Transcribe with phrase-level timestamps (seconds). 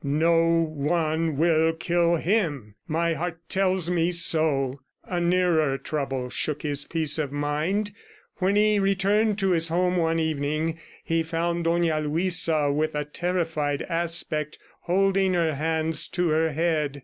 [0.03, 2.73] "No one will kill HIM!...
[2.87, 7.91] My heart tells me so." A nearer trouble shook his peace of mind.
[8.37, 13.83] When he returned to his home one evening, he found Dona Luisa with a terrified
[13.83, 16.99] aspect holding her hands to her head.